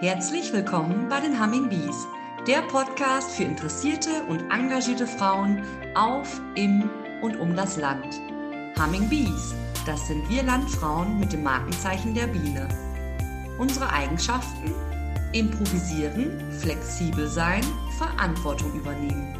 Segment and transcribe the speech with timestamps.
[0.00, 2.06] Herzlich willkommen bei den Humming Bees,
[2.46, 5.62] der Podcast für interessierte und engagierte Frauen
[5.94, 6.88] auf, im
[7.20, 8.18] und um das Land.
[8.78, 12.66] Humming Bees, das sind wir Landfrauen mit dem Markenzeichen der Biene.
[13.58, 14.72] Unsere Eigenschaften?
[15.34, 17.62] Improvisieren, flexibel sein,
[17.98, 19.36] Verantwortung übernehmen.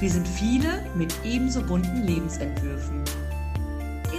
[0.00, 3.04] Wir sind viele mit ebenso bunten Lebensentwürfen.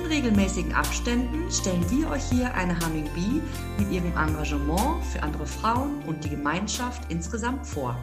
[0.05, 3.41] In regelmäßigen Abständen stellen wir euch hier eine Humming Bee
[3.79, 7.97] mit ihrem Engagement für andere Frauen und die Gemeinschaft insgesamt vor.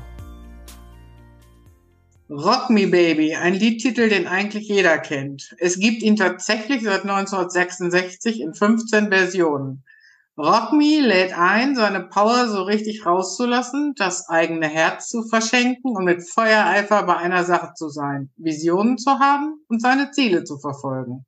[2.28, 5.54] Rock Me Baby, ein Liedtitel, den eigentlich jeder kennt.
[5.58, 9.84] Es gibt ihn tatsächlich seit 1966 in 15 Versionen.
[10.36, 16.04] Rock Me lädt ein, seine Power so richtig rauszulassen, das eigene Herz zu verschenken und
[16.04, 21.26] mit Feuereifer bei einer Sache zu sein, Visionen zu haben und seine Ziele zu verfolgen.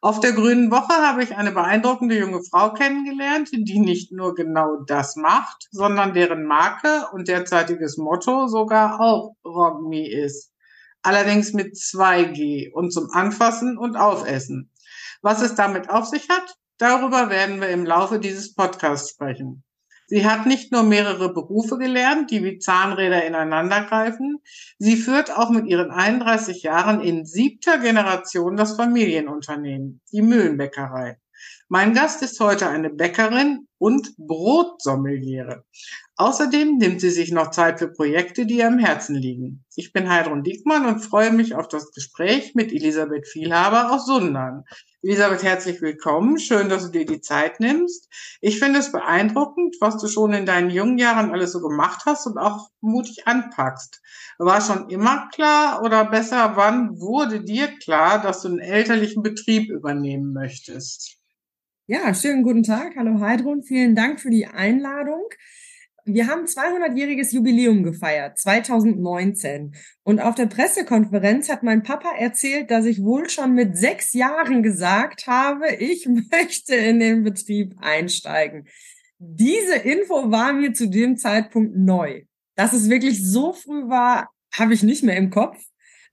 [0.00, 4.76] Auf der Grünen Woche habe ich eine beeindruckende junge Frau kennengelernt, die nicht nur genau
[4.86, 10.52] das macht, sondern deren Marke und derzeitiges Motto sogar auch Rock Me ist.
[11.02, 14.70] Allerdings mit 2G und zum Anfassen und Aufessen.
[15.20, 19.64] Was es damit auf sich hat, darüber werden wir im Laufe dieses Podcasts sprechen.
[20.10, 24.38] Sie hat nicht nur mehrere Berufe gelernt, die wie Zahnräder ineinander greifen.
[24.78, 31.18] Sie führt auch mit ihren 31 Jahren in siebter Generation das Familienunternehmen, die Mühlenbäckerei.
[31.68, 35.64] Mein Gast ist heute eine Bäckerin und Brotsommeliere.
[36.16, 39.66] Außerdem nimmt sie sich noch Zeit für Projekte, die ihr am Herzen liegen.
[39.76, 44.64] Ich bin Heidrun Diekmann und freue mich auf das Gespräch mit Elisabeth Vielhaber aus Sundern.
[45.00, 46.40] Elisabeth, herzlich willkommen.
[46.40, 48.08] Schön, dass du dir die Zeit nimmst.
[48.40, 52.26] Ich finde es beeindruckend, was du schon in deinen jungen Jahren alles so gemacht hast
[52.26, 54.02] und auch mutig anpackst.
[54.38, 59.70] War schon immer klar oder besser, wann wurde dir klar, dass du einen elterlichen Betrieb
[59.70, 61.16] übernehmen möchtest?
[61.86, 62.96] Ja, schönen guten Tag.
[62.96, 63.62] Hallo Heidrun.
[63.62, 65.22] Vielen Dank für die Einladung
[66.08, 69.74] wir haben 200-jähriges Jubiläum gefeiert, 2019.
[70.02, 74.62] Und auf der Pressekonferenz hat mein Papa erzählt, dass ich wohl schon mit sechs Jahren
[74.62, 78.66] gesagt habe, ich möchte in den Betrieb einsteigen.
[79.18, 82.22] Diese Info war mir zu dem Zeitpunkt neu.
[82.54, 85.58] Dass es wirklich so früh war, habe ich nicht mehr im Kopf.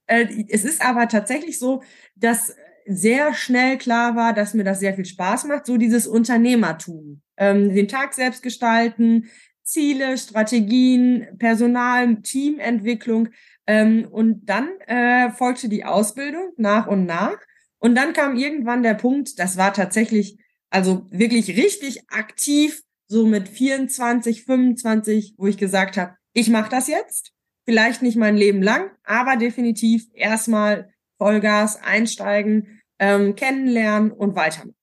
[0.07, 1.81] Äh, es ist aber tatsächlich so,
[2.15, 2.55] dass
[2.85, 7.21] sehr schnell klar war, dass mir das sehr viel Spaß macht, so dieses Unternehmertum.
[7.37, 9.29] Ähm, den Tag selbst gestalten,
[9.65, 13.29] Ziele, Strategien, Personal, Teamentwicklung.
[13.67, 17.37] Ähm, und dann äh, folgte die Ausbildung nach und nach.
[17.79, 20.37] Und dann kam irgendwann der Punkt, das war tatsächlich,
[20.69, 26.87] also wirklich richtig aktiv, so mit 24, 25, wo ich gesagt habe, ich mache das
[26.87, 27.31] jetzt.
[27.65, 34.74] Vielleicht nicht mein Leben lang, aber definitiv erstmal Vollgas einsteigen, ähm, kennenlernen und weitermachen.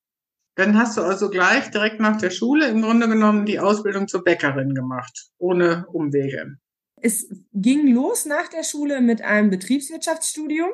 [0.54, 4.22] Dann hast du also gleich direkt nach der Schule im Grunde genommen die Ausbildung zur
[4.22, 6.58] Bäckerin gemacht, ohne Umwege.
[7.00, 10.68] Es ging los nach der Schule mit einem Betriebswirtschaftsstudium.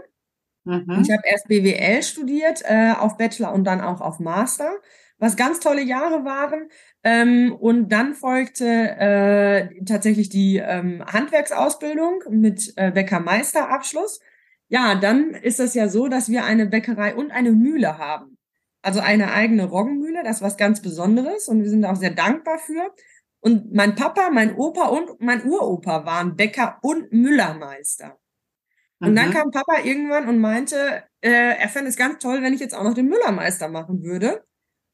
[0.64, 1.02] Mhm.
[1.02, 4.70] Ich habe erst BWL studiert, äh, auf Bachelor und dann auch auf Master,
[5.18, 6.68] was ganz tolle Jahre waren.
[7.04, 14.20] Ähm, und dann folgte äh, tatsächlich die ähm, Handwerksausbildung mit äh, Bäckermeisterabschluss.
[14.68, 18.37] Ja, dann ist es ja so, dass wir eine Bäckerei und eine Mühle haben
[18.82, 22.58] also eine eigene Roggenmühle, das ist was ganz Besonderes und wir sind auch sehr dankbar
[22.58, 22.92] für.
[23.40, 28.18] Und mein Papa, mein Opa und mein Uropa waren Bäcker und Müllermeister.
[29.00, 29.16] Und mhm.
[29.16, 32.74] dann kam Papa irgendwann und meinte, äh, er fände es ganz toll, wenn ich jetzt
[32.74, 34.44] auch noch den Müllermeister machen würde.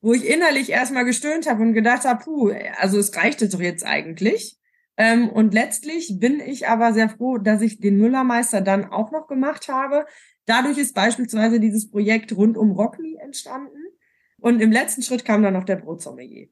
[0.03, 3.87] Wo ich innerlich erstmal gestöhnt habe und gedacht habe, puh, also es reichte doch jetzt
[3.87, 4.59] eigentlich.
[4.99, 9.27] Ähm, und letztlich bin ich aber sehr froh, dass ich den Müllermeister dann auch noch
[9.27, 10.05] gemacht habe,
[10.47, 13.79] Dadurch ist beispielsweise dieses Projekt rund um Rockme entstanden.
[14.39, 16.49] Und im letzten Schritt kam dann noch der Brotsommelier.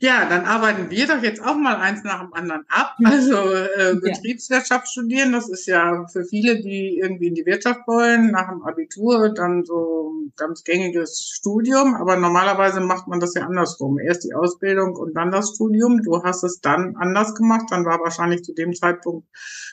[0.00, 2.94] Ja, dann arbeiten wir doch jetzt auch mal eins nach dem anderen ab.
[3.02, 4.90] Also äh, Betriebswirtschaft ja.
[4.90, 9.30] studieren, das ist ja für viele, die irgendwie in die Wirtschaft wollen, nach dem Abitur
[9.30, 11.96] dann so ein ganz gängiges Studium.
[11.96, 13.98] Aber normalerweise macht man das ja andersrum.
[13.98, 16.00] Erst die Ausbildung und dann das Studium.
[16.02, 17.66] Du hast es dann anders gemacht.
[17.70, 19.26] Dann war wahrscheinlich zu dem Zeitpunkt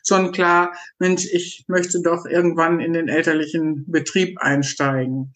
[0.04, 5.34] schon klar, Mensch, ich möchte doch irgendwann in den elterlichen Betrieb einsteigen.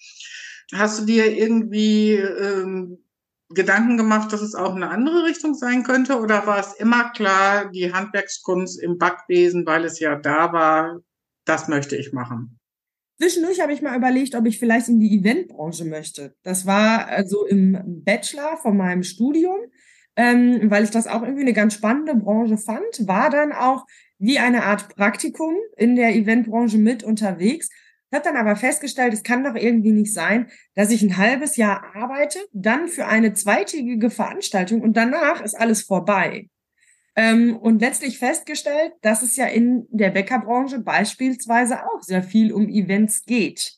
[0.73, 2.99] Hast du dir irgendwie ähm,
[3.49, 6.19] Gedanken gemacht, dass es auch eine andere Richtung sein könnte?
[6.19, 10.99] Oder war es immer klar, die Handwerkskunst im Backwesen, weil es ja da war,
[11.45, 12.59] das möchte ich machen?
[13.19, 16.35] Zwischendurch habe ich mal überlegt, ob ich vielleicht in die Eventbranche möchte.
[16.43, 19.57] Das war also im Bachelor von meinem Studium,
[20.15, 23.85] ähm, weil ich das auch irgendwie eine ganz spannende Branche fand, war dann auch
[24.19, 27.69] wie eine Art Praktikum in der Eventbranche mit unterwegs
[28.11, 31.95] Habe dann aber festgestellt, es kann doch irgendwie nicht sein, dass ich ein halbes Jahr
[31.95, 36.49] arbeite, dann für eine zweitägige Veranstaltung und danach ist alles vorbei.
[37.15, 42.69] Ähm, und letztlich festgestellt, dass es ja in der Bäckerbranche beispielsweise auch sehr viel um
[42.69, 43.73] Events geht.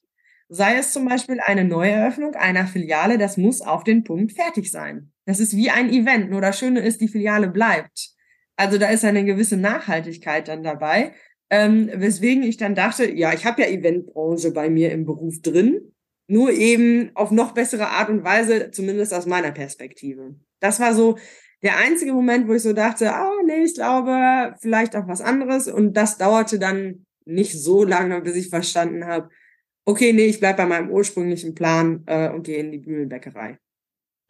[0.47, 5.11] Sei es zum Beispiel eine Neueröffnung einer Filiale, das muss auf den Punkt fertig sein.
[5.25, 8.11] Das ist wie ein Event, nur das Schöne ist, die Filiale bleibt.
[8.57, 11.13] Also da ist eine gewisse Nachhaltigkeit dann dabei,
[11.51, 15.93] ähm, weswegen ich dann dachte, ja, ich habe ja Eventbranche bei mir im Beruf drin,
[16.27, 20.35] nur eben auf noch bessere Art und Weise, zumindest aus meiner Perspektive.
[20.61, 21.17] Das war so
[21.61, 25.19] der einzige Moment, wo ich so dachte, ah, oh, nee, ich glaube, vielleicht auch was
[25.19, 25.67] anderes.
[25.67, 29.29] Und das dauerte dann nicht so lange, bis ich verstanden habe,
[29.83, 33.57] okay, nee, ich bleib bei meinem ursprünglichen Plan äh, und gehe in die Bühlenbäckerei.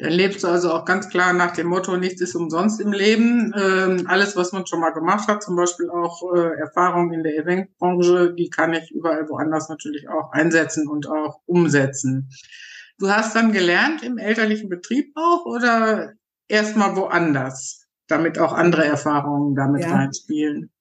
[0.02, 3.54] Dann lebst du also auch ganz klar nach dem Motto, nichts ist umsonst im Leben.
[3.56, 7.38] Ähm, alles, was man schon mal gemacht hat, zum Beispiel auch äh, Erfahrungen in der
[7.38, 12.32] Eventbranche, die kann ich überall woanders natürlich auch einsetzen und auch umsetzen.
[12.98, 16.14] Du hast dann gelernt im elterlichen Betrieb auch oder
[16.48, 19.94] erstmal woanders, damit auch andere Erfahrungen damit ja.
[19.94, 20.72] reinspielen?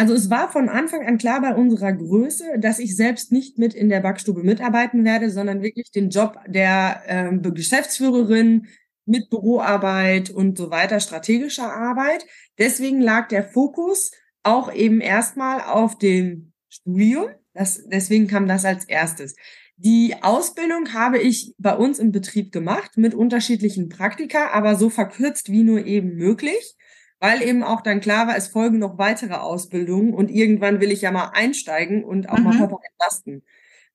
[0.00, 3.74] Also es war von Anfang an klar bei unserer Größe, dass ich selbst nicht mit
[3.74, 8.68] in der Backstube mitarbeiten werde, sondern wirklich den Job der äh, Geschäftsführerin
[9.04, 12.24] mit Büroarbeit und so weiter, strategischer Arbeit.
[12.56, 14.10] Deswegen lag der Fokus
[14.42, 17.26] auch eben erstmal auf dem Studium.
[17.52, 19.36] Das, deswegen kam das als erstes.
[19.76, 25.52] Die Ausbildung habe ich bei uns im Betrieb gemacht mit unterschiedlichen Praktika, aber so verkürzt
[25.52, 26.74] wie nur eben möglich
[27.20, 31.02] weil eben auch dann klar war, es folgen noch weitere Ausbildungen und irgendwann will ich
[31.02, 32.44] ja mal einsteigen und auch mhm.
[32.44, 33.44] mal Papa entlasten.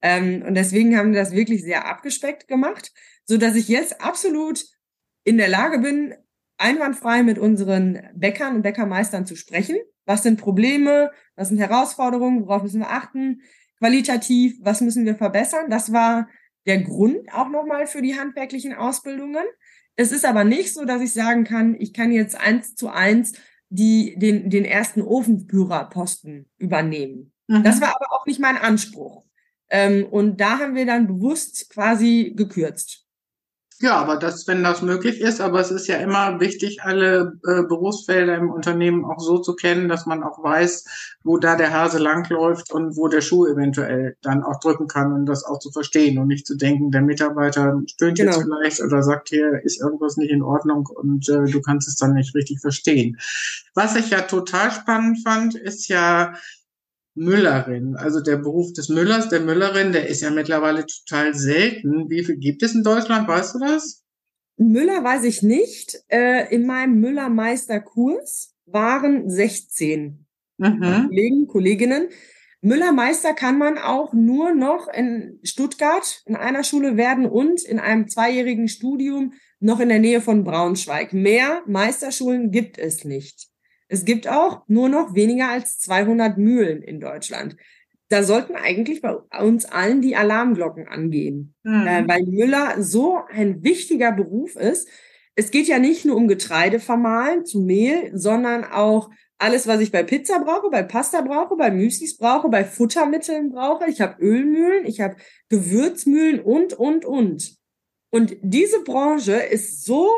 [0.01, 2.93] Ähm, und deswegen haben wir das wirklich sehr abgespeckt gemacht,
[3.25, 4.63] so dass ich jetzt absolut
[5.23, 6.13] in der Lage bin,
[6.57, 9.77] einwandfrei mit unseren Bäckern und Bäckermeistern zu sprechen.
[10.05, 11.11] Was sind Probleme?
[11.35, 12.45] Was sind Herausforderungen?
[12.45, 13.41] Worauf müssen wir achten?
[13.79, 15.69] Qualitativ, was müssen wir verbessern?
[15.69, 16.29] Das war
[16.65, 19.43] der Grund auch nochmal für die handwerklichen Ausbildungen.
[19.95, 23.33] Es ist aber nicht so, dass ich sagen kann, ich kann jetzt eins zu eins
[23.69, 27.31] die, den, den ersten Ofenführerposten übernehmen.
[27.47, 27.63] Mhm.
[27.63, 29.23] Das war aber auch nicht mein Anspruch.
[29.69, 33.04] Ähm, und da haben wir dann bewusst quasi gekürzt.
[33.81, 37.63] Ja, aber das, wenn das möglich ist, aber es ist ja immer wichtig, alle äh,
[37.63, 41.97] Berufsfelder im Unternehmen auch so zu kennen, dass man auch weiß, wo da der Hase
[41.97, 46.17] langläuft und wo der Schuh eventuell dann auch drücken kann und das auch zu verstehen
[46.19, 48.31] und nicht zu denken, der Mitarbeiter stöhnt genau.
[48.31, 51.97] jetzt vielleicht oder sagt hier ist irgendwas nicht in Ordnung und äh, du kannst es
[51.97, 53.17] dann nicht richtig verstehen.
[53.73, 56.33] Was ich ja total spannend fand, ist ja
[57.15, 57.95] Müllerin.
[57.95, 62.09] Also der Beruf des Müllers, der Müllerin, der ist ja mittlerweile total selten.
[62.09, 63.27] Wie viel gibt es in Deutschland?
[63.27, 64.03] Weißt du das?
[64.57, 65.97] Müller weiß ich nicht.
[66.09, 70.25] Äh, in meinem Müllermeisterkurs waren 16
[70.57, 71.07] mhm.
[71.07, 72.09] Kollegen, Kolleginnen.
[72.61, 78.07] Müllermeister kann man auch nur noch in Stuttgart in einer Schule werden und in einem
[78.07, 81.13] zweijährigen Studium noch in der Nähe von Braunschweig.
[81.13, 83.49] Mehr Meisterschulen gibt es nicht.
[83.95, 87.55] Es gibt auch nur noch weniger als 200 Mühlen in Deutschland.
[88.09, 91.87] Da sollten eigentlich bei uns allen die Alarmglocken angehen, mhm.
[91.87, 94.89] äh, weil Müller so ein wichtiger Beruf ist.
[95.35, 99.93] Es geht ja nicht nur um Getreide vermahlen zu Mehl, sondern auch alles, was ich
[99.93, 103.89] bei Pizza brauche, bei Pasta brauche, bei Müslis brauche, bei Futtermitteln brauche.
[103.89, 105.15] Ich habe Ölmühlen, ich habe
[105.47, 107.55] Gewürzmühlen und, und, und.
[108.09, 110.09] Und diese Branche ist so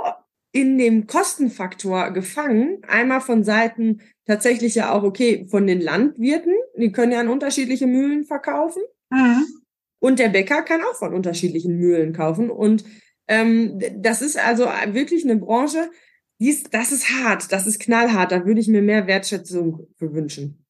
[0.58, 2.82] in dem Kostenfaktor gefangen.
[2.88, 7.86] Einmal von Seiten tatsächlich ja auch, okay, von den Landwirten, die können ja an unterschiedliche
[7.86, 8.82] Mühlen verkaufen.
[9.12, 9.46] Mhm.
[10.00, 12.50] Und der Bäcker kann auch von unterschiedlichen Mühlen kaufen.
[12.50, 12.86] Und
[13.28, 15.92] ähm, das ist also wirklich eine Branche,
[16.40, 18.32] die ist, das ist hart, das ist knallhart.
[18.32, 20.66] Da würde ich mir mehr Wertschätzung für wünschen.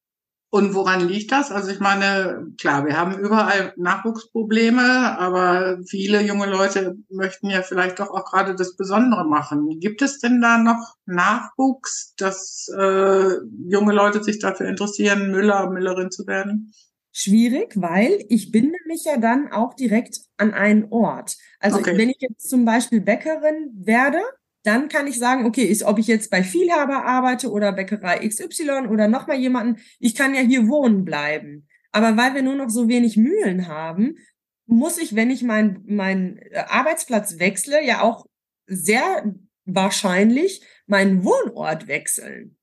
[0.49, 1.51] Und woran liegt das?
[1.51, 7.99] Also ich meine, klar, wir haben überall Nachwuchsprobleme, aber viele junge Leute möchten ja vielleicht
[7.99, 9.79] doch auch gerade das Besondere machen.
[9.81, 13.31] Gibt es denn da noch Nachwuchs, dass äh,
[13.67, 16.73] junge Leute sich dafür interessieren, Müller, Müllerin zu werden?
[17.11, 21.35] Schwierig, weil ich binde mich ja dann auch direkt an einen Ort.
[21.59, 21.97] Also okay.
[21.97, 24.21] wenn ich jetzt zum Beispiel Bäckerin werde,
[24.67, 28.87] dann kann ich sagen, okay, ist, ob ich jetzt bei Vielhaber arbeite oder Bäckerei XY
[28.89, 31.67] oder nochmal jemanden, ich kann ja hier wohnen bleiben.
[31.91, 34.17] Aber weil wir nur noch so wenig Mühlen haben,
[34.65, 38.25] muss ich, wenn ich meinen mein äh, Arbeitsplatz wechsle, ja auch
[38.65, 39.33] sehr
[39.65, 42.57] wahrscheinlich meinen Wohnort wechseln.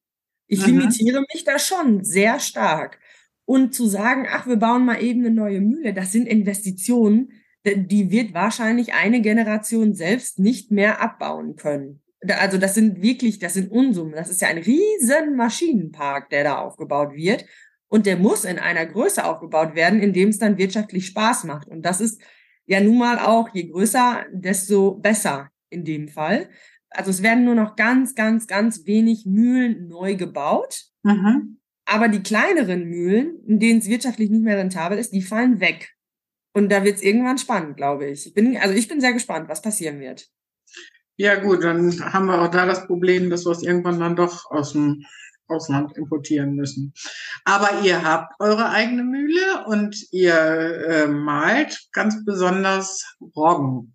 [0.47, 0.79] Ich mhm.
[0.79, 3.01] limitiere mich da schon sehr stark.
[3.47, 7.33] Und zu sagen, ach, wir bauen mal eben eine neue Mühle, das sind Investitionen,
[7.65, 12.03] die wird wahrscheinlich eine Generation selbst nicht mehr abbauen können.
[12.29, 14.15] Also das sind wirklich, das sind Unsummen.
[14.15, 17.45] Das ist ja ein riesen Maschinenpark, der da aufgebaut wird.
[17.89, 21.69] Und der muss in einer Größe aufgebaut werden, in dem es dann wirtschaftlich Spaß macht.
[21.69, 22.21] Und das ist
[22.67, 26.49] ja nun mal auch, je größer, desto besser in dem Fall.
[26.91, 30.87] Also es werden nur noch ganz, ganz, ganz wenig Mühlen neu gebaut.
[31.03, 31.59] Mhm.
[31.87, 35.94] Aber die kleineren Mühlen, in denen es wirtschaftlich nicht mehr rentabel ist, die fallen weg.
[36.55, 38.27] Und da wird es irgendwann spannend, glaube ich.
[38.27, 40.29] ich bin, also ich bin sehr gespannt, was passieren wird.
[41.17, 44.51] Ja gut, dann haben wir auch da das Problem, dass wir es irgendwann dann doch
[44.51, 45.05] aus dem
[45.49, 46.95] Ausland importieren müssen.
[47.45, 53.05] Aber ihr habt eure eigene Mühle und ihr äh, malt ganz besonders
[53.37, 53.95] Roggen.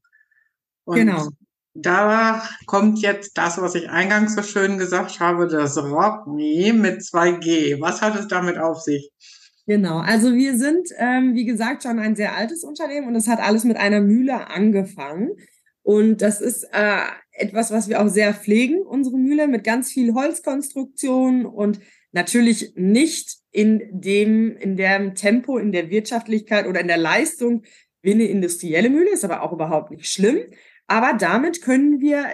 [0.85, 1.29] Und genau.
[1.73, 7.79] Da kommt jetzt das, was ich eingangs so schön gesagt habe, das Rockme mit 2G.
[7.79, 9.11] Was hat es damit auf sich?
[9.69, 13.39] Genau, also wir sind, ähm, wie gesagt, schon ein sehr altes Unternehmen und es hat
[13.39, 15.29] alles mit einer Mühle angefangen.
[15.83, 17.01] Und das ist äh,
[17.33, 23.37] etwas, was wir auch sehr pflegen, unsere Mühle, mit ganz viel Holzkonstruktion und natürlich nicht
[23.51, 27.61] in dem, in dem Tempo, in der Wirtschaftlichkeit oder in der Leistung
[28.01, 30.39] wie eine industrielle Mühle, ist aber auch überhaupt nicht schlimm.
[30.87, 32.25] Aber damit können wir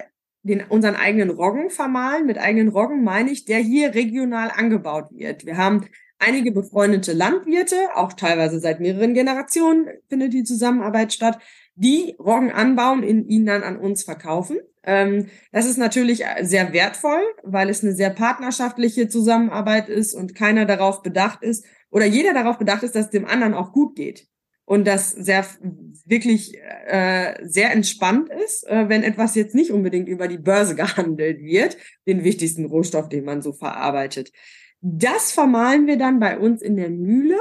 [0.43, 2.27] den, unseren eigenen Roggen vermahlen.
[2.27, 5.45] Mit eigenen Roggen meine ich, der hier regional angebaut wird.
[5.45, 5.85] Wir haben
[6.19, 11.39] einige befreundete Landwirte, auch teilweise seit mehreren Generationen findet die Zusammenarbeit statt,
[11.75, 14.59] die Roggen anbauen, in ihn dann an uns verkaufen.
[14.83, 20.65] Ähm, das ist natürlich sehr wertvoll, weil es eine sehr partnerschaftliche Zusammenarbeit ist und keiner
[20.65, 24.27] darauf bedacht ist oder jeder darauf bedacht ist, dass dem anderen auch gut geht
[24.65, 25.45] und das sehr
[26.05, 26.57] wirklich
[26.87, 31.77] äh, sehr entspannt ist, äh, wenn etwas jetzt nicht unbedingt über die Börse gehandelt wird,
[32.07, 34.31] den wichtigsten Rohstoff, den man so verarbeitet.
[34.87, 37.39] Das vermahlen wir dann bei uns in der Mühle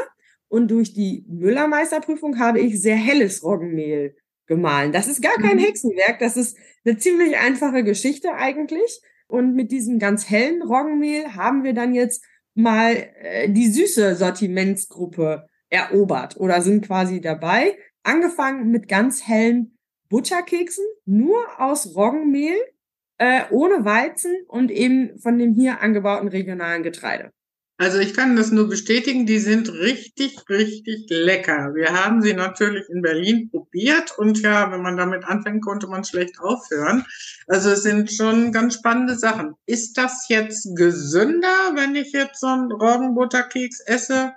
[0.48, 4.92] und durch die Müllermeisterprüfung habe ich sehr helles Roggenmehl gemahlen.
[4.92, 5.60] Das ist gar kein mhm.
[5.60, 9.02] Hexenwerk, das ist eine ziemlich einfache Geschichte eigentlich.
[9.26, 12.24] Und mit diesem ganz hellen Roggenmehl haben wir dann jetzt
[12.54, 17.76] mal äh, die süße Sortimentsgruppe erobert oder sind quasi dabei.
[18.04, 19.76] Angefangen mit ganz hellen
[20.08, 22.56] Butterkeksen, nur aus Roggenmehl,
[23.18, 27.33] äh, ohne Weizen und eben von dem hier angebauten regionalen Getreide.
[27.76, 31.74] Also ich kann das nur bestätigen, die sind richtig, richtig lecker.
[31.74, 36.04] Wir haben sie natürlich in Berlin probiert und ja, wenn man damit anfängt, konnte man
[36.04, 37.04] schlecht aufhören.
[37.48, 39.54] Also es sind schon ganz spannende Sachen.
[39.66, 44.34] Ist das jetzt gesünder, wenn ich jetzt so einen Roggenbutterkeks esse?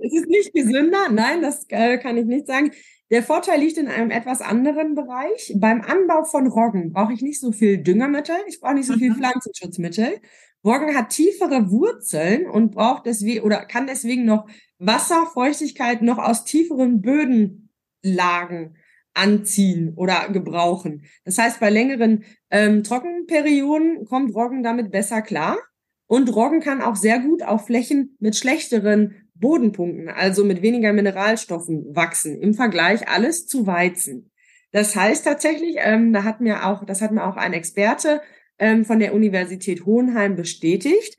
[0.00, 2.72] Es ist nicht gesünder, nein, das äh, kann ich nicht sagen.
[3.10, 5.52] Der Vorteil liegt in einem etwas anderen Bereich.
[5.56, 9.10] Beim Anbau von Roggen brauche ich nicht so viel Düngermittel, ich brauche nicht so viel
[9.10, 9.16] mhm.
[9.16, 10.20] Pflanzenschutzmittel.
[10.64, 14.46] Roggen hat tiefere Wurzeln und braucht deswegen oder kann deswegen noch
[14.78, 18.76] Wasser, Feuchtigkeit noch aus tieferen Bödenlagen
[19.14, 21.04] anziehen oder gebrauchen.
[21.24, 25.58] Das heißt, bei längeren ähm, Trockenperioden kommt Roggen damit besser klar.
[26.06, 31.94] Und Roggen kann auch sehr gut auf Flächen mit schlechteren Bodenpunkten, also mit weniger Mineralstoffen
[31.94, 34.30] wachsen, im Vergleich alles zu Weizen.
[34.70, 38.22] Das heißt tatsächlich, ähm, da hat mir auch, das hat mir auch ein Experte
[38.58, 41.18] ähm, von der Universität Hohenheim bestätigt,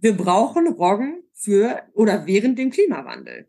[0.00, 3.48] wir brauchen Roggen für oder während dem Klimawandel.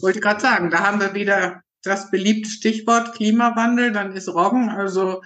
[0.00, 5.22] Wollte gerade sagen, da haben wir wieder das beliebte Stichwort Klimawandel, dann ist Roggen also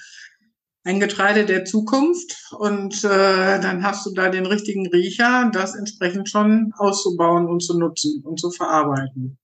[0.84, 6.28] ein Getreide der Zukunft und äh, dann hast du da den richtigen Riecher, das entsprechend
[6.28, 9.38] schon auszubauen und zu nutzen und zu verarbeiten.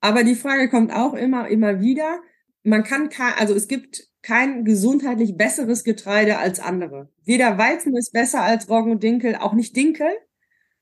[0.00, 2.20] Aber die Frage kommt auch immer, immer wieder.
[2.64, 7.10] Man kann, also es gibt kein gesundheitlich besseres Getreide als andere.
[7.24, 10.08] Weder Weizen ist besser als Roggen und Dinkel, auch nicht Dinkel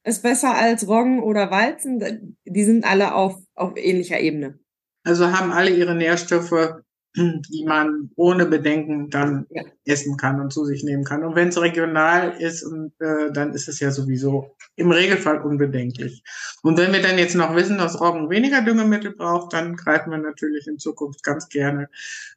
[0.04, 2.37] ist besser als Roggen oder Weizen.
[2.44, 4.59] Die sind alle auf, auf ähnlicher Ebene.
[5.04, 6.82] Also haben alle ihre Nährstoffe
[7.17, 9.62] die man ohne Bedenken dann ja.
[9.85, 11.25] essen kann und zu sich nehmen kann.
[11.25, 16.23] Und wenn es regional ist, und, äh, dann ist es ja sowieso im Regelfall unbedenklich.
[16.62, 20.19] Und wenn wir dann jetzt noch wissen, dass Roggen weniger Düngemittel braucht, dann greifen wir
[20.19, 21.88] natürlich in Zukunft ganz gerne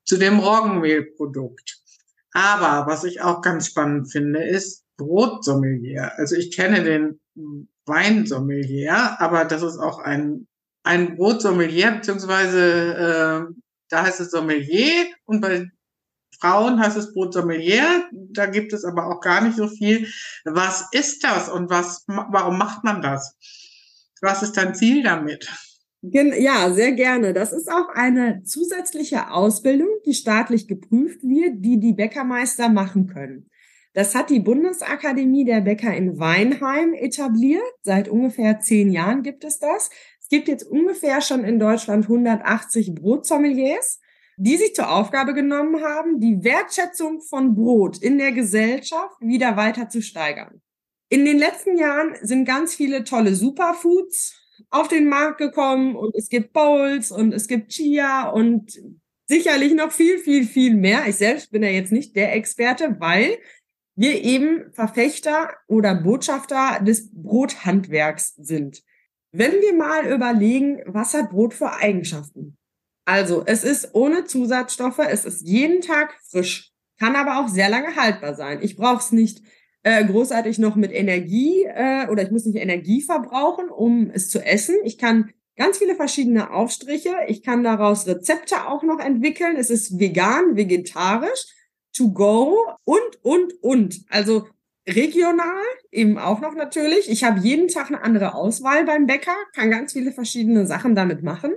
[0.06, 1.82] zu dem Roggenmehlprodukt.
[2.32, 6.14] Aber was ich auch ganz spannend finde, ist Brotsommelier.
[6.18, 7.20] Also ich kenne den
[7.86, 10.48] Weinsommelier, aber das ist auch ein
[10.84, 13.54] ein Brotsommelier, beziehungsweise äh,
[13.94, 15.70] da heißt es Sommelier und bei
[16.40, 18.10] Frauen heißt es Brot Sommelier.
[18.12, 20.08] Da gibt es aber auch gar nicht so viel.
[20.46, 23.38] Was ist das und was, warum macht man das?
[24.22, 25.48] Was ist dein Ziel damit?
[26.02, 27.34] Ja, sehr gerne.
[27.34, 33.50] Das ist auch eine zusätzliche Ausbildung, die staatlich geprüft wird, die die Bäckermeister machen können.
[33.94, 37.62] Das hat die Bundesakademie der Bäcker in Weinheim etabliert.
[37.84, 39.92] Seit ungefähr zehn Jahren gibt es das
[40.30, 44.00] gibt jetzt ungefähr schon in Deutschland 180 Brotsommeliers,
[44.38, 49.90] die sich zur Aufgabe genommen haben, die Wertschätzung von Brot in der Gesellschaft wieder weiter
[49.90, 50.62] zu steigern.
[51.10, 54.40] In den letzten Jahren sind ganz viele tolle Superfoods
[54.70, 58.80] auf den Markt gekommen und es gibt Bowls und es gibt Chia und
[59.28, 61.08] sicherlich noch viel, viel, viel mehr.
[61.08, 63.38] Ich selbst bin ja jetzt nicht der Experte, weil
[63.96, 68.82] wir eben Verfechter oder Botschafter des Brothandwerks sind.
[69.36, 72.56] Wenn wir mal überlegen, was hat Brot für Eigenschaften?
[73.06, 77.96] Also, es ist ohne Zusatzstoffe, es ist jeden Tag frisch, kann aber auch sehr lange
[77.96, 78.60] haltbar sein.
[78.62, 79.42] Ich brauche es nicht
[79.82, 84.40] äh, großartig noch mit Energie äh, oder ich muss nicht Energie verbrauchen, um es zu
[84.40, 84.76] essen.
[84.84, 87.16] Ich kann ganz viele verschiedene Aufstriche.
[87.28, 89.56] Ich kann daraus Rezepte auch noch entwickeln.
[89.58, 91.46] Es ist vegan, vegetarisch,
[91.92, 94.06] to go und, und, und.
[94.10, 94.48] Also
[94.88, 97.10] regional eben auch noch natürlich.
[97.10, 101.24] Ich habe jeden Tag eine andere Auswahl beim Bäcker, kann ganz viele verschiedene Sachen damit
[101.24, 101.54] machen.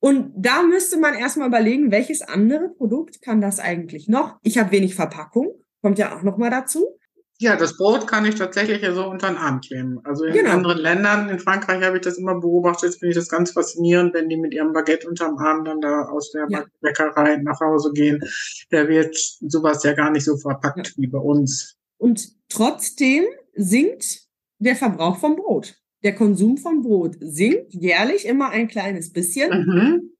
[0.00, 4.38] Und da müsste man erstmal überlegen, welches andere Produkt kann das eigentlich noch?
[4.42, 6.96] Ich habe wenig Verpackung, kommt ja auch noch mal dazu.
[7.38, 9.98] Ja, das Brot kann ich tatsächlich so unter den Arm kleben.
[10.04, 10.50] Also in genau.
[10.50, 14.28] anderen Ländern, in Frankreich habe ich das immer beobachtet, finde ich das ganz faszinierend, wenn
[14.28, 16.64] die mit ihrem Baguette unterm Arm dann da aus der ja.
[16.82, 18.20] Bäckerei nach Hause gehen.
[18.68, 20.92] Da wird sowas ja gar nicht so verpackt ja.
[20.96, 21.79] wie bei uns.
[22.00, 24.22] Und trotzdem sinkt
[24.58, 25.76] der Verbrauch vom Brot.
[26.02, 29.50] Der Konsum von Brot sinkt jährlich immer ein kleines bisschen.
[29.50, 30.10] Mhm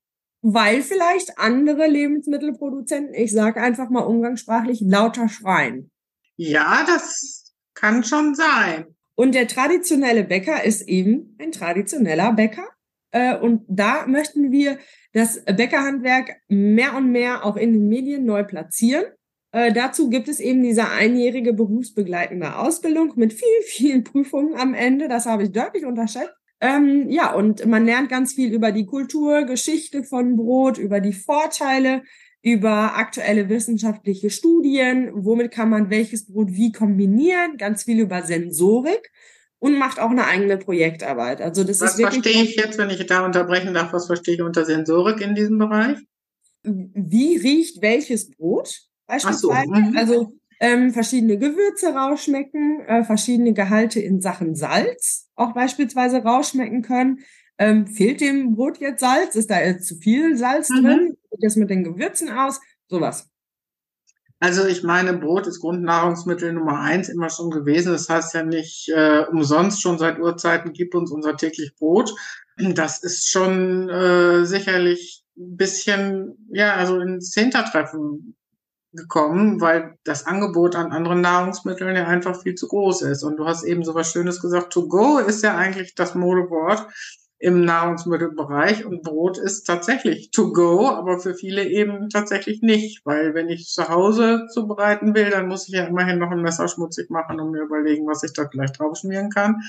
[0.43, 5.91] weil vielleicht andere Lebensmittelproduzenten, ich sage einfach mal umgangssprachlich, lauter schreien.
[6.37, 8.87] Ja, das kann schon sein.
[9.15, 12.67] Und der traditionelle Bäcker ist eben ein traditioneller Bäcker.
[13.11, 14.79] Äh, und da möchten wir
[15.13, 19.05] das Bäckerhandwerk mehr und mehr auch in den Medien neu platzieren.
[19.53, 25.09] Äh, dazu gibt es eben diese einjährige berufsbegleitende Ausbildung mit vielen, vielen Prüfungen am Ende.
[25.09, 26.35] Das habe ich deutlich unterschätzt.
[26.61, 31.15] Ähm, ja, und man lernt ganz viel über die Kultur, Geschichte von Brot, über die
[31.15, 32.03] Vorteile,
[32.43, 39.11] über aktuelle wissenschaftliche Studien, womit kann man welches Brot wie kombinieren, ganz viel über Sensorik
[39.59, 41.41] und macht auch eine eigene Projektarbeit.
[41.41, 44.43] Also das was ist verstehe ich jetzt, wenn ich da unterbrechen darf, was verstehe ich
[44.43, 45.99] unter Sensorik in diesem Bereich?
[46.63, 49.69] Wie riecht welches Brot beispielsweise?
[49.69, 49.81] So.
[49.81, 49.97] Mhm.
[49.97, 57.21] Also ähm, verschiedene Gewürze rausschmecken, äh, verschiedene Gehalte in Sachen Salz auch beispielsweise rausschmecken können.
[57.59, 59.35] Ähm, fehlt dem Brot jetzt Salz?
[59.35, 60.83] Ist da jetzt zu viel Salz mhm.
[60.83, 61.17] drin?
[61.31, 62.61] Sieht das mit den Gewürzen aus?
[62.89, 63.31] Sowas.
[64.39, 67.93] Also ich meine, Brot ist Grundnahrungsmittel Nummer eins immer schon gewesen.
[67.93, 72.15] Das heißt ja nicht äh, umsonst schon seit Urzeiten gibt uns unser täglich Brot.
[72.57, 78.37] Das ist schon äh, sicherlich ein bisschen, ja, also ins Hintertreffen
[78.93, 83.23] gekommen, weil das Angebot an anderen Nahrungsmitteln ja einfach viel zu groß ist.
[83.23, 86.87] Und du hast eben so was Schönes gesagt, to go ist ja eigentlich das Modewort
[87.41, 93.33] im Nahrungsmittelbereich und Brot ist tatsächlich to go, aber für viele eben tatsächlich nicht, weil
[93.33, 97.09] wenn ich zu Hause zubereiten will, dann muss ich ja immerhin noch ein Messer schmutzig
[97.09, 99.63] machen und mir überlegen, was ich da vielleicht draufschmieren kann.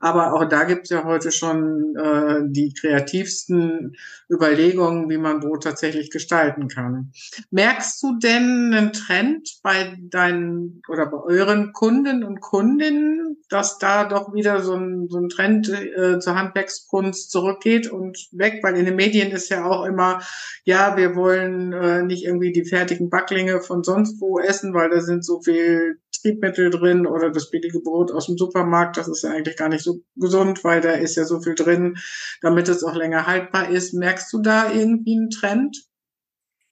[0.00, 3.94] Aber auch da gibt es ja heute schon äh, die kreativsten
[4.30, 7.12] Überlegungen, wie man Brot tatsächlich gestalten kann.
[7.50, 14.04] Merkst du denn einen Trend bei deinen oder bei euren Kunden und Kundinnen, dass da
[14.04, 18.84] doch wieder so ein, so ein Trend äh, zur Handwerkskunst zurückgeht und weg, weil in
[18.84, 20.20] den Medien ist ja auch immer,
[20.64, 25.00] ja, wir wollen äh, nicht irgendwie die fertigen Backlinge von sonst wo essen, weil da
[25.00, 29.30] sind so viel Triebmittel drin oder das billige Brot aus dem Supermarkt, das ist ja
[29.30, 31.96] eigentlich gar nicht so gesund, weil da ist ja so viel drin,
[32.42, 33.94] damit es auch länger haltbar ist.
[33.94, 35.88] Merkst du da irgendwie einen Trend?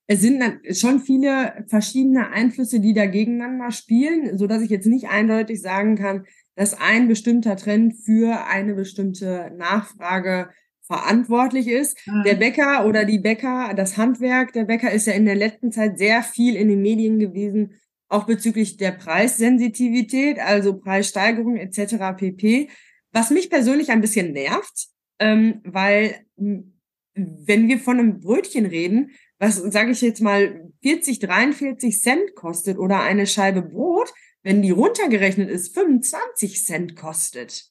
[0.08, 0.40] es sind
[0.76, 5.96] schon viele verschiedene Einflüsse, die da gegeneinander spielen, so dass ich jetzt nicht eindeutig sagen
[5.96, 6.26] kann,
[6.56, 10.48] dass ein bestimmter Trend für eine bestimmte Nachfrage
[10.82, 11.98] verantwortlich ist.
[12.06, 12.22] Mhm.
[12.24, 15.98] Der Bäcker oder die Bäcker, das Handwerk der Bäcker ist ja in der letzten Zeit
[15.98, 17.74] sehr viel in den Medien gewesen,
[18.08, 22.16] auch bezüglich der Preissensitivität, also Preissteigerung etc.
[22.16, 22.68] pp.
[23.12, 24.88] Was mich persönlich ein bisschen nervt,
[25.18, 32.00] ähm, weil wenn wir von einem Brötchen reden, was sage ich jetzt mal 40, 43
[32.00, 34.12] Cent kostet oder eine Scheibe Brot,
[34.46, 37.64] wenn die runtergerechnet ist, 25 Cent kostet.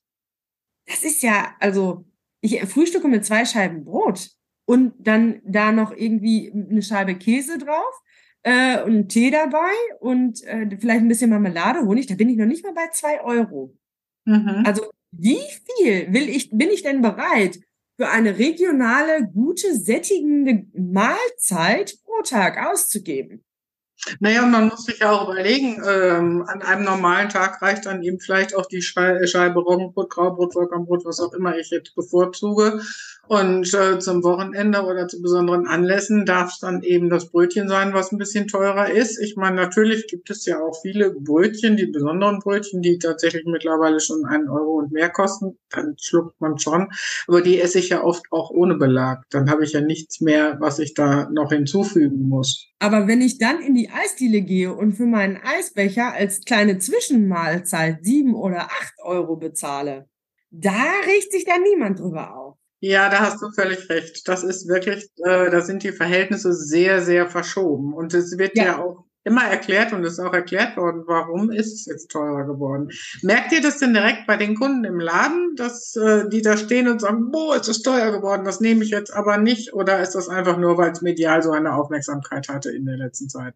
[0.86, 2.06] Das ist ja, also,
[2.42, 4.32] ich frühstücke mit zwei Scheiben Brot
[4.66, 8.02] und dann da noch irgendwie eine Scheibe Käse drauf
[8.44, 12.36] äh, und einen Tee dabei und äh, vielleicht ein bisschen Marmelade, Honig, da bin ich
[12.36, 13.74] noch nicht mal bei zwei Euro.
[14.26, 14.64] Mhm.
[14.66, 15.40] Also, wie
[15.78, 17.58] viel will ich, bin ich denn bereit,
[17.96, 23.45] für eine regionale, gute, sättigende Mahlzeit pro Tag auszugeben?
[24.20, 28.20] Naja, man muss sich ja auch überlegen, ähm, an einem normalen Tag reicht dann eben
[28.20, 32.82] vielleicht auch die Scheibe Roggenbrot, Graubrot, Vollkornbrot, was auch immer ich jetzt bevorzuge.
[33.28, 37.94] Und äh, zum Wochenende oder zu besonderen Anlässen darf es dann eben das Brötchen sein,
[37.94, 39.18] was ein bisschen teurer ist.
[39.20, 44.00] Ich meine, natürlich gibt es ja auch viele Brötchen, die besonderen Brötchen, die tatsächlich mittlerweile
[44.00, 45.58] schon einen Euro und mehr kosten.
[45.70, 46.90] Dann schluckt man schon.
[47.28, 49.24] Aber die esse ich ja oft auch ohne Belag.
[49.32, 52.68] Dann habe ich ja nichts mehr, was ich da noch hinzufügen muss.
[52.80, 58.04] Aber wenn ich dann in die Eisdiele gehe und für meinen Eisbecher als kleine Zwischenmahlzeit
[58.04, 60.08] sieben oder acht Euro bezahle,
[60.52, 62.58] da riecht sich dann niemand drüber auf.
[62.80, 64.28] Ja, da hast du völlig recht.
[64.28, 67.94] Das ist wirklich, äh, da sind die Verhältnisse sehr, sehr verschoben.
[67.94, 71.74] Und es wird ja, ja auch immer erklärt und ist auch erklärt worden, warum ist
[71.74, 72.90] es jetzt teurer geworden.
[73.24, 76.88] Merkt ihr das denn direkt bei den Kunden im Laden, dass äh, die da stehen
[76.88, 79.74] und sagen, boah, ist es teuer geworden, das nehme ich jetzt aber nicht?
[79.74, 83.28] Oder ist das einfach nur, weil es medial so eine Aufmerksamkeit hatte in der letzten
[83.28, 83.56] Zeit?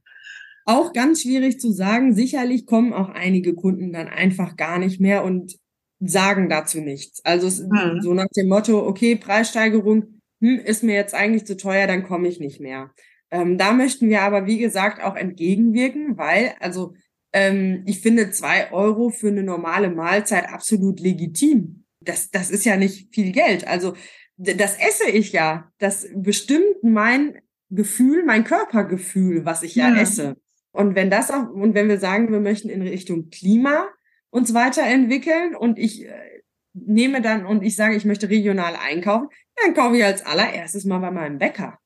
[0.65, 2.15] Auch ganz schwierig zu sagen.
[2.15, 5.59] Sicherlich kommen auch einige Kunden dann einfach gar nicht mehr und
[5.99, 7.23] sagen dazu nichts.
[7.25, 8.01] Also mhm.
[8.01, 12.27] so nach dem Motto, okay, Preissteigerung hm, ist mir jetzt eigentlich zu teuer, dann komme
[12.27, 12.91] ich nicht mehr.
[13.31, 16.93] Ähm, da möchten wir aber, wie gesagt, auch entgegenwirken, weil, also
[17.33, 21.85] ähm, ich finde zwei Euro für eine normale Mahlzeit absolut legitim.
[22.01, 23.67] Das, das ist ja nicht viel Geld.
[23.67, 23.93] Also
[24.37, 25.71] das esse ich ja.
[25.79, 30.37] Das bestimmt mein Gefühl, mein Körpergefühl, was ich ja, ja esse.
[30.71, 33.87] Und wenn das auch, und wenn wir sagen, wir möchten in Richtung Klima
[34.29, 36.41] uns weiterentwickeln und ich äh,
[36.73, 40.99] nehme dann und ich sage, ich möchte regional einkaufen, dann kaufe ich als allererstes mal
[40.99, 41.79] bei meinem Bäcker.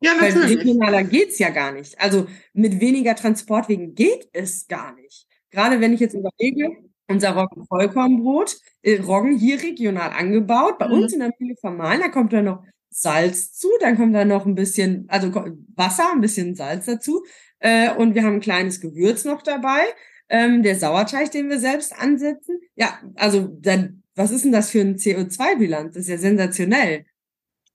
[0.00, 0.34] Ja, natürlich.
[0.34, 1.98] Weil regionaler geht's ja gar nicht.
[2.00, 5.26] Also mit weniger Transportwegen geht es gar nicht.
[5.50, 6.76] Gerade wenn ich jetzt überlege,
[7.08, 10.94] unser Roggen-Vollkornbrot, äh, Roggen hier regional angebaut, bei mhm.
[10.94, 14.46] uns in der Mühle vermahlen, da kommt dann noch Salz zu, dann kommt da noch
[14.46, 15.32] ein bisschen, also
[15.74, 17.24] Wasser, ein bisschen Salz dazu
[17.58, 19.82] äh, und wir haben ein kleines Gewürz noch dabei
[20.28, 22.60] ähm, der Sauerteig, den wir selbst ansetzen.
[22.76, 25.94] Ja, also dann, was ist denn das für ein CO2-Bilanz?
[25.94, 27.04] Das ist ja sensationell.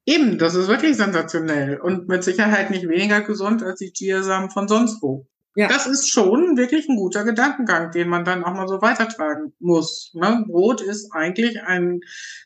[0.05, 4.67] Eben, das ist wirklich sensationell und mit Sicherheit nicht weniger gesund als die Chiasamen von
[4.67, 5.27] sonst wo.
[5.55, 5.67] Ja.
[5.67, 10.11] Das ist schon wirklich ein guter Gedankengang, den man dann auch mal so weitertragen muss.
[10.13, 10.45] Ne?
[10.47, 11.99] Brot ist eigentlich ein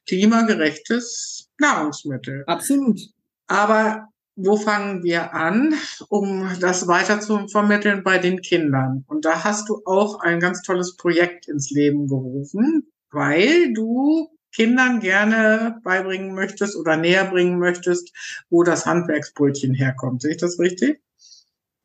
[0.07, 2.43] klimagerechtes Nahrungsmittel.
[2.47, 2.99] Absolut.
[3.47, 5.75] Aber wo fangen wir an,
[6.09, 9.05] um das weiter zu vermitteln bei den Kindern?
[9.07, 14.99] Und da hast du auch ein ganz tolles Projekt ins Leben gerufen, weil du Kindern
[14.99, 18.11] gerne beibringen möchtest oder näher bringen möchtest,
[18.49, 20.21] wo das Handwerksbrötchen herkommt.
[20.21, 21.01] Sehe ich das richtig?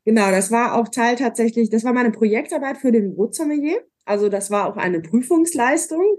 [0.05, 3.83] Genau, das war auch Teil tatsächlich, das war meine Projektarbeit für den Brotsommelier.
[4.07, 6.17] Also das war auch eine Prüfungsleistung.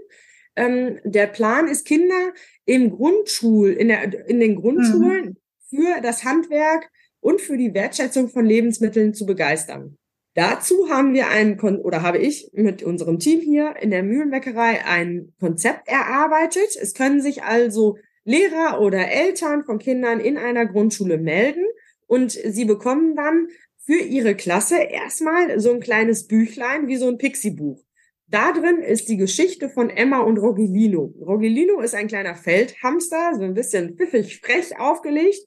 [0.54, 2.32] Ähm, der Plan ist, Kinder
[2.66, 5.36] im Grundschul, in, der, in den Grundschulen mhm
[5.70, 9.96] für das Handwerk und für die Wertschätzung von Lebensmitteln zu begeistern.
[10.34, 15.32] Dazu haben wir ein, oder habe ich mit unserem Team hier in der Mühlenbäckerei ein
[15.40, 16.76] Konzept erarbeitet.
[16.80, 21.64] Es können sich also Lehrer oder Eltern von Kindern in einer Grundschule melden
[22.06, 27.18] und sie bekommen dann für ihre Klasse erstmal so ein kleines Büchlein wie so ein
[27.18, 27.82] Pixie-Buch.
[28.30, 31.12] Da drin ist die Geschichte von Emma und Rogelino.
[31.20, 35.44] Rogelino ist ein kleiner Feldhamster, so ein bisschen pfiffig frech aufgelegt.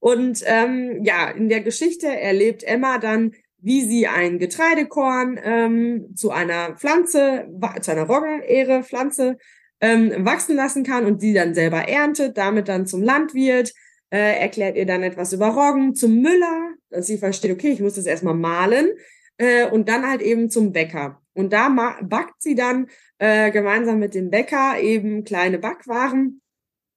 [0.00, 6.30] Und ähm, ja, in der Geschichte erlebt Emma dann, wie sie ein Getreidekorn ähm, zu
[6.30, 7.48] einer Pflanze,
[7.80, 9.38] zu einer Roggenehre-Pflanze
[9.80, 13.72] ähm, wachsen lassen kann und sie dann selber erntet, damit dann zum Landwirt,
[14.10, 17.94] äh, erklärt ihr dann etwas über Roggen, zum Müller, dass sie versteht, okay, ich muss
[17.94, 18.90] das erstmal malen
[19.38, 21.23] äh, und dann halt eben zum Bäcker.
[21.34, 21.68] Und da
[22.02, 26.40] backt sie dann äh, gemeinsam mit dem Bäcker eben kleine Backwaren.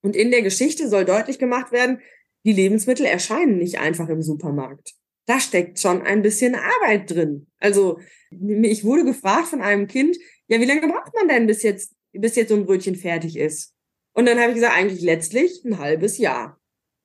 [0.00, 2.00] Und in der Geschichte soll deutlich gemacht werden,
[2.44, 4.94] die Lebensmittel erscheinen nicht einfach im Supermarkt.
[5.26, 7.48] Da steckt schon ein bisschen Arbeit drin.
[7.58, 7.98] Also
[8.30, 12.36] ich wurde gefragt von einem Kind, ja, wie lange braucht man denn, bis jetzt, bis
[12.36, 13.74] jetzt so ein Brötchen fertig ist?
[14.14, 16.57] Und dann habe ich gesagt, eigentlich letztlich ein halbes Jahr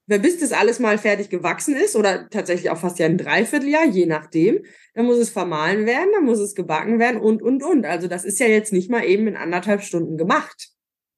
[0.05, 4.05] bis das alles mal fertig gewachsen ist oder tatsächlich auch fast ja ein Dreivierteljahr, je
[4.05, 4.63] nachdem,
[4.93, 7.85] dann muss es vermahlen werden, dann muss es gebacken werden und, und, und.
[7.85, 10.69] Also das ist ja jetzt nicht mal eben in anderthalb Stunden gemacht.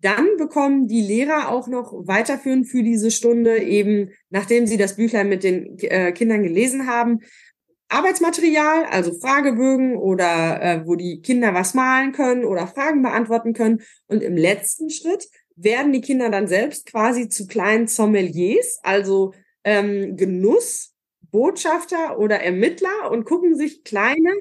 [0.02, 5.30] Dann bekommen die Lehrer auch noch weiterführend für diese Stunde eben, nachdem sie das Büchlein
[5.30, 7.22] mit den äh, Kindern gelesen haben,
[7.88, 13.82] Arbeitsmaterial, also Fragebögen oder äh, wo die Kinder was malen können oder Fragen beantworten können.
[14.08, 20.18] Und im letzten Schritt werden die Kinder dann selbst quasi zu kleinen Sommeliers, also ähm,
[20.18, 24.34] Genussbotschafter oder Ermittler und gucken sich kleine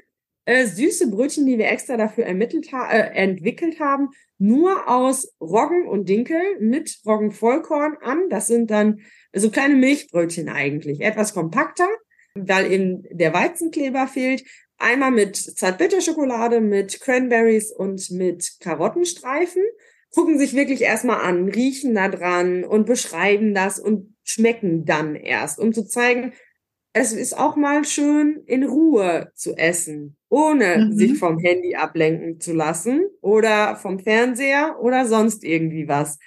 [0.45, 5.87] äh, süße Brötchen, die wir extra dafür ermittelt ha äh, entwickelt haben, nur aus Roggen
[5.87, 8.29] und Dinkel mit Roggenvollkorn an.
[8.29, 8.99] Das sind dann
[9.33, 11.87] so kleine Milchbrötchen eigentlich, etwas kompakter,
[12.35, 14.43] weil eben der Weizenkleber fehlt.
[14.77, 19.63] Einmal mit Zartbitterschokolade, mit Cranberries und mit Karottenstreifen
[20.15, 25.59] gucken sich wirklich erstmal an, riechen da dran und beschreiben das und schmecken dann erst,
[25.59, 26.33] um zu zeigen,
[26.93, 30.93] es ist auch mal schön in Ruhe zu essen, ohne mhm.
[30.93, 36.17] sich vom Handy ablenken zu lassen oder vom Fernseher oder sonst irgendwie was.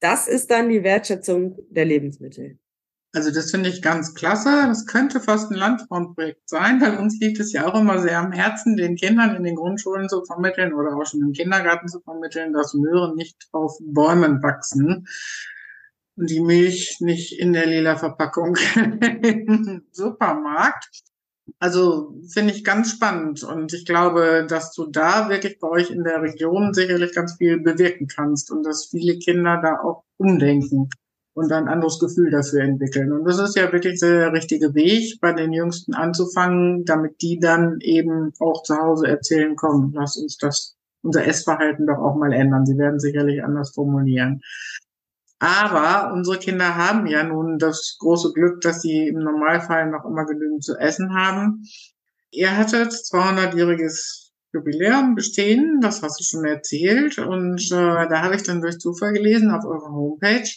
[0.00, 2.58] Das ist dann die Wertschätzung der Lebensmittel.
[3.12, 4.66] Also das finde ich ganz klasse.
[4.68, 8.30] Das könnte fast ein Landfrauenprojekt sein, weil uns liegt es ja auch immer sehr am
[8.30, 12.52] Herzen, den Kindern in den Grundschulen zu vermitteln oder auch schon im Kindergarten zu vermitteln,
[12.52, 15.08] dass Möhren nicht auf Bäumen wachsen
[16.16, 20.88] und die Milch nicht in der lila Verpackung im Supermarkt.
[21.58, 26.04] Also finde ich ganz spannend und ich glaube, dass du da wirklich bei euch in
[26.04, 30.90] der Region sicherlich ganz viel bewirken kannst und dass viele Kinder da auch umdenken
[31.34, 33.12] und ein anderes Gefühl dafür entwickeln.
[33.12, 37.78] Und das ist ja wirklich der richtige Weg, bei den Jüngsten anzufangen, damit die dann
[37.80, 42.66] eben auch zu Hause erzählen, komm, lass uns das, unser Essverhalten doch auch mal ändern.
[42.66, 44.40] Sie werden sicherlich anders formulieren.
[45.38, 50.26] Aber unsere Kinder haben ja nun das große Glück, dass sie im Normalfall noch immer
[50.26, 51.64] genügend zu essen haben.
[52.30, 57.18] Ihr hattet 200-jähriges Jubiläum bestehen, das hast du schon erzählt.
[57.18, 60.48] Und äh, da habe ich dann durch Zufall gelesen auf eurer Homepage,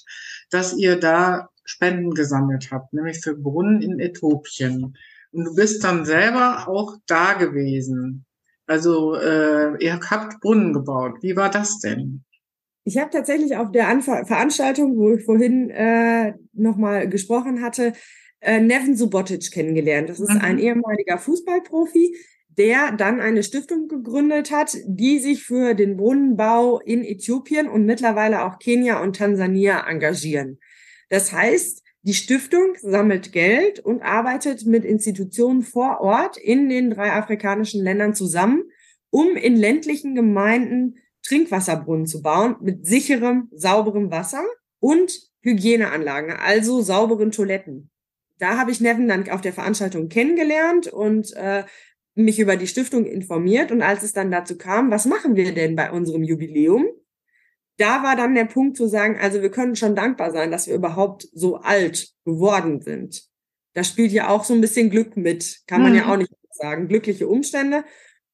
[0.53, 4.95] dass ihr da Spenden gesammelt habt, nämlich für Brunnen in Äthiopien.
[5.31, 8.25] Und du bist dann selber auch da gewesen.
[8.67, 11.17] Also äh, ihr habt Brunnen gebaut.
[11.21, 12.23] Wie war das denn?
[12.85, 17.93] Ich habe tatsächlich auf der Anver Veranstaltung, wo ich vorhin äh, nochmal gesprochen hatte,
[18.41, 20.09] äh, Neven Subotic kennengelernt.
[20.09, 20.41] Das ist mhm.
[20.41, 22.15] ein ehemaliger Fußballprofi,
[22.57, 28.45] der dann eine Stiftung gegründet hat, die sich für den Brunnenbau in Äthiopien und mittlerweile
[28.45, 30.59] auch Kenia und Tansania engagieren.
[31.09, 37.13] Das heißt, die Stiftung sammelt Geld und arbeitet mit Institutionen vor Ort in den drei
[37.13, 38.63] afrikanischen Ländern zusammen,
[39.09, 44.43] um in ländlichen Gemeinden Trinkwasserbrunnen zu bauen mit sicherem, sauberem Wasser
[44.79, 47.89] und Hygieneanlagen, also sauberen Toiletten.
[48.37, 51.63] Da habe ich Nevin dann auf der Veranstaltung kennengelernt und äh,
[52.15, 53.71] mich über die Stiftung informiert.
[53.71, 56.87] Und als es dann dazu kam, was machen wir denn bei unserem Jubiläum?
[57.77, 60.75] Da war dann der Punkt zu sagen, also wir können schon dankbar sein, dass wir
[60.75, 63.23] überhaupt so alt geworden sind.
[63.73, 65.97] Da spielt ja auch so ein bisschen Glück mit, kann man mhm.
[65.97, 67.83] ja auch nicht sagen, glückliche Umstände.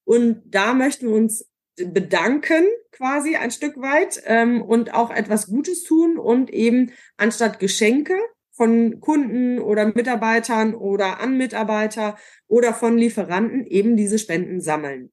[0.04, 5.84] Und da möchten wir uns bedanken quasi ein Stück weit ähm, und auch etwas Gutes
[5.84, 8.18] tun und eben anstatt Geschenke
[8.52, 15.10] von Kunden oder Mitarbeitern oder an Mitarbeiter oder von Lieferanten eben diese Spenden sammeln.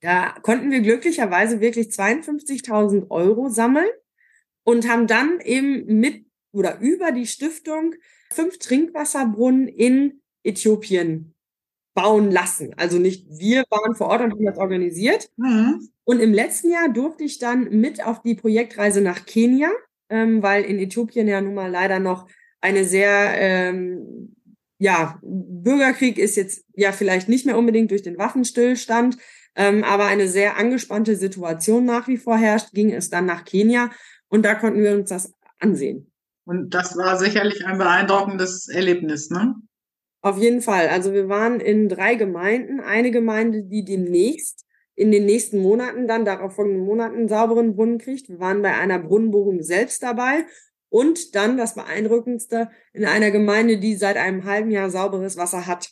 [0.00, 3.88] Da konnten wir glücklicherweise wirklich 52.000 Euro sammeln
[4.64, 7.94] und haben dann eben mit oder über die Stiftung
[8.32, 11.34] fünf Trinkwasserbrunnen in Äthiopien
[11.94, 12.74] bauen lassen.
[12.76, 15.30] Also nicht wir waren vor Ort und haben das organisiert.
[15.36, 15.88] Mhm.
[16.04, 19.70] Und im letzten Jahr durfte ich dann mit auf die Projektreise nach Kenia,
[20.10, 22.28] ähm, weil in Äthiopien ja nun mal leider noch
[22.64, 24.34] eine sehr, ähm,
[24.78, 29.18] ja, Bürgerkrieg ist jetzt ja vielleicht nicht mehr unbedingt durch den Waffenstillstand,
[29.54, 33.90] ähm, aber eine sehr angespannte Situation nach wie vor herrscht, ging es dann nach Kenia
[34.28, 36.10] und da konnten wir uns das ansehen.
[36.46, 39.54] Und das war sicherlich ein beeindruckendes Erlebnis, ne?
[40.22, 40.88] Auf jeden Fall.
[40.88, 42.80] Also wir waren in drei Gemeinden.
[42.80, 48.30] Eine Gemeinde, die demnächst in den nächsten Monaten dann, darauf folgenden Monaten, sauberen Brunnen kriegt.
[48.30, 50.46] Wir waren bei einer Brunnenbohrung selbst dabei.
[50.94, 55.90] Und dann das Beeindruckendste in einer Gemeinde, die seit einem halben Jahr sauberes Wasser hat.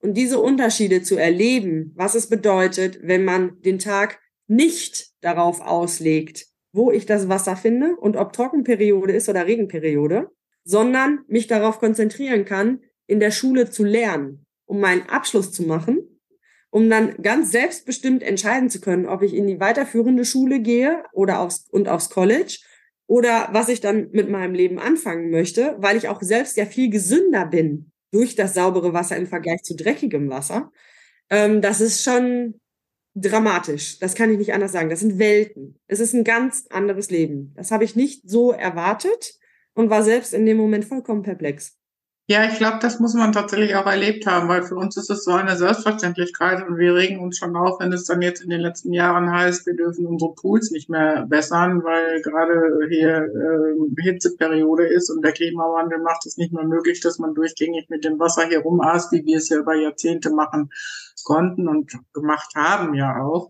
[0.00, 6.46] Und diese Unterschiede zu erleben, was es bedeutet, wenn man den Tag nicht darauf auslegt,
[6.72, 10.26] wo ich das Wasser finde und ob Trockenperiode ist oder Regenperiode,
[10.64, 16.20] sondern mich darauf konzentrieren kann, in der Schule zu lernen, um meinen Abschluss zu machen,
[16.70, 21.38] um dann ganz selbstbestimmt entscheiden zu können, ob ich in die weiterführende Schule gehe oder
[21.38, 22.58] aufs, und aufs College
[23.08, 26.90] oder was ich dann mit meinem Leben anfangen möchte, weil ich auch selbst ja viel
[26.90, 30.70] gesünder bin durch das saubere Wasser im Vergleich zu dreckigem Wasser.
[31.30, 32.60] Ähm, das ist schon
[33.14, 33.98] dramatisch.
[33.98, 34.90] Das kann ich nicht anders sagen.
[34.90, 35.80] Das sind Welten.
[35.86, 37.54] Es ist ein ganz anderes Leben.
[37.56, 39.38] Das habe ich nicht so erwartet
[39.72, 41.77] und war selbst in dem Moment vollkommen perplex.
[42.30, 45.24] Ja, ich glaube, das muss man tatsächlich auch erlebt haben, weil für uns ist es
[45.24, 48.60] so eine Selbstverständlichkeit und wir regen uns schon auf, wenn es dann jetzt in den
[48.60, 54.86] letzten Jahren heißt, wir dürfen unsere Pools nicht mehr bessern, weil gerade hier äh, Hitzeperiode
[54.86, 58.46] ist und der Klimawandel macht es nicht mehr möglich, dass man durchgängig mit dem Wasser
[58.46, 60.70] hier rumasst, wie wir es ja über Jahrzehnte machen
[61.24, 63.48] konnten und gemacht haben ja auch.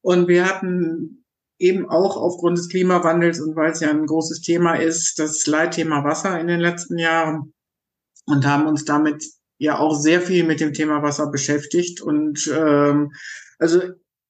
[0.00, 1.24] Und wir hatten
[1.60, 6.02] eben auch aufgrund des Klimawandels und weil es ja ein großes Thema ist, das Leitthema
[6.02, 7.52] Wasser in den letzten Jahren
[8.26, 9.24] und haben uns damit
[9.58, 12.00] ja auch sehr viel mit dem Thema Wasser beschäftigt.
[12.00, 13.12] Und ähm,
[13.58, 13.80] also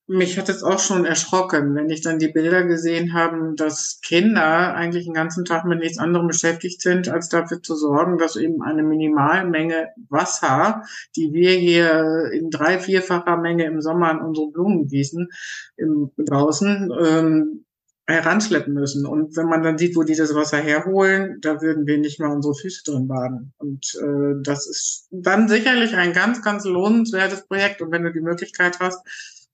[0.07, 4.75] mich hat es auch schon erschrocken, wenn ich dann die Bilder gesehen habe, dass Kinder
[4.75, 8.63] eigentlich den ganzen Tag mit nichts anderem beschäftigt sind, als dafür zu sorgen, dass eben
[8.63, 10.83] eine Minimalmenge Wasser,
[11.17, 15.29] die wir hier in drei, vierfacher Menge im Sommer an unsere Blumen gießen,
[15.77, 17.65] im, draußen, ähm,
[18.13, 19.07] heranschleppen müssen.
[19.07, 22.31] Und wenn man dann sieht, wo die das Wasser herholen, da würden wir nicht mal
[22.31, 23.53] unsere Füße drin baden.
[23.59, 27.83] Und äh, das ist dann sicherlich ein ganz, ganz lohnenswertes Projekt.
[27.83, 29.01] Und wenn du die Möglichkeit hast,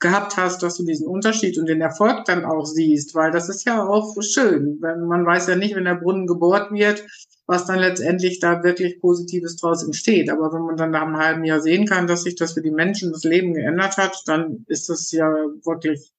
[0.01, 3.65] gehabt hast, dass du diesen Unterschied und den Erfolg dann auch siehst, weil das ist
[3.65, 4.79] ja auch schön.
[4.81, 7.05] Wenn man weiß ja nicht, wenn der Brunnen gebohrt wird,
[7.47, 10.31] was dann letztendlich da wirklich Positives draus entsteht.
[10.31, 12.71] Aber wenn man dann nach einem halben Jahr sehen kann, dass sich das für die
[12.71, 15.29] Menschen das Leben geändert hat, dann ist das ja
[15.65, 16.13] wirklich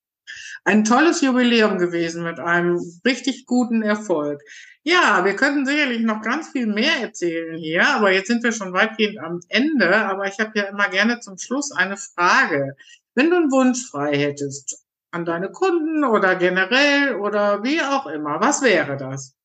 [0.63, 4.41] ein tolles Jubiläum gewesen mit einem richtig guten Erfolg.
[4.83, 8.73] Ja, wir könnten sicherlich noch ganz viel mehr erzählen hier, aber jetzt sind wir schon
[8.73, 9.95] weitgehend am Ende.
[9.95, 12.75] Aber ich habe ja immer gerne zum Schluss eine Frage.
[13.15, 18.39] Wenn du einen Wunsch frei hättest an deine Kunden oder generell oder wie auch immer,
[18.39, 19.35] was wäre das?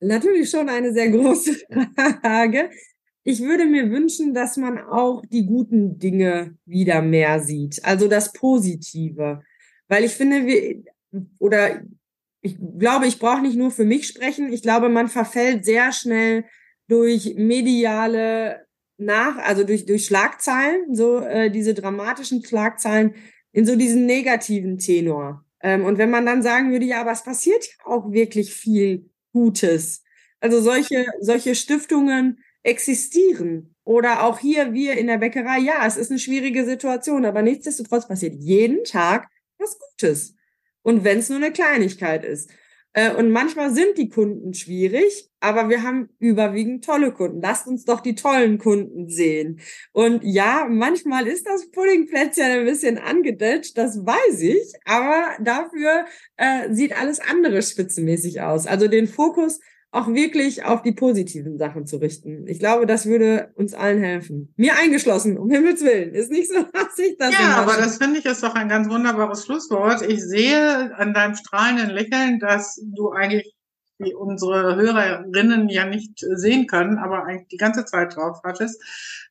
[0.00, 1.54] Natürlich schon eine sehr große
[2.22, 2.70] Frage.
[3.24, 8.32] Ich würde mir wünschen, dass man auch die guten Dinge wieder mehr sieht, also das
[8.32, 9.42] Positive.
[9.88, 10.82] Weil ich finde, wir,
[11.38, 11.82] oder
[12.40, 14.52] ich glaube, ich brauche nicht nur für mich sprechen.
[14.52, 16.44] Ich glaube, man verfällt sehr schnell
[16.86, 23.14] durch mediale nach, also durch, durch Schlagzeilen, so äh, diese dramatischen Schlagzeilen,
[23.52, 25.44] in so diesen negativen Tenor.
[25.60, 29.10] Ähm, und wenn man dann sagen würde, ja, aber es passiert ja auch wirklich viel
[29.32, 30.02] Gutes.
[30.40, 33.74] Also solche, solche Stiftungen existieren.
[33.84, 38.06] Oder auch hier, wir in der Bäckerei, ja, es ist eine schwierige Situation, aber nichtsdestotrotz
[38.06, 40.34] passiert jeden Tag was Gutes.
[40.82, 42.50] Und wenn es nur eine Kleinigkeit ist.
[42.94, 47.40] Äh, und manchmal sind die Kunden schwierig, aber wir haben überwiegend tolle Kunden.
[47.42, 49.60] Lasst uns doch die tollen Kunden sehen.
[49.92, 56.06] Und ja, manchmal ist das Puddingplätzchen ein bisschen angedetscht, das weiß ich, aber dafür
[56.38, 58.66] äh, sieht alles andere spitzenmäßig aus.
[58.66, 62.46] Also den Fokus auch wirklich auf die positiven Sachen zu richten.
[62.46, 64.52] Ich glaube, das würde uns allen helfen.
[64.56, 66.14] Mir eingeschlossen, um Himmels Willen.
[66.14, 67.32] Ist nicht so, dass ich das.
[67.32, 70.02] Ja, aber das finde ich ist doch ein ganz wunderbares Schlusswort.
[70.02, 73.54] Ich sehe an deinem strahlenden Lächeln, dass du eigentlich
[73.98, 78.80] wie unsere Hörerinnen ja nicht sehen können, aber eigentlich die ganze Zeit drauf hattest.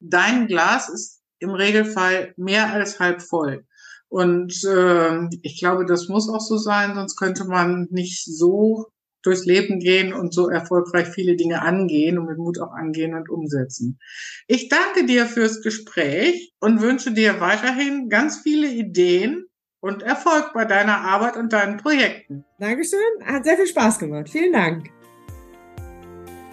[0.02, 3.66] Dein Glas ist im Regelfall mehr als halb voll.
[4.10, 8.88] Und äh, ich glaube, das muss auch so sein, sonst könnte man nicht so
[9.24, 13.30] durchs Leben gehen und so erfolgreich viele Dinge angehen und mit Mut auch angehen und
[13.30, 14.00] umsetzen.
[14.48, 19.46] Ich danke dir fürs Gespräch und wünsche dir weiterhin ganz viele Ideen
[19.80, 22.46] und Erfolg bei deiner Arbeit und deinen Projekten.
[22.60, 24.30] Dankeschön, hat sehr viel Spaß gemacht.
[24.30, 24.90] Vielen Dank.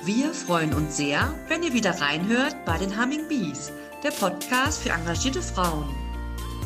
[0.04, 3.72] Wir freuen uns sehr, wenn ihr wieder reinhört bei den Humming Bees,
[4.02, 5.88] der Podcast für engagierte Frauen.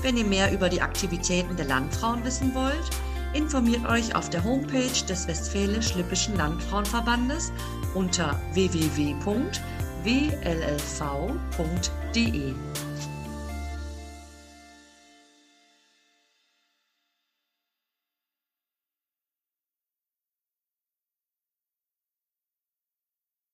[0.02, 2.90] Wenn ihr mehr über die Aktivitäten der Landfrauen wissen wollt,
[3.34, 7.52] informiert euch auf der Homepage des Westfälisch-Lippischen Landfrauenverbandes
[7.94, 9.28] unter www.wllv.de.